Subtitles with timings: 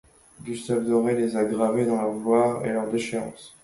[0.43, 3.55] Gustave Doré les a gravées dans leur gloire et leur déchéance.